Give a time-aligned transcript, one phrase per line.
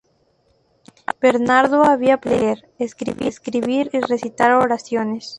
[1.21, 5.29] Bernardo había aprendido a leer, escribir y recitar oraciones.